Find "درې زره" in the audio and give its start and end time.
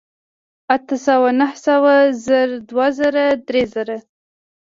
3.47-3.97